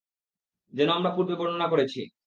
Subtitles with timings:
[0.73, 2.01] যেমন আমরা পূর্বে বর্ণনা করেছি।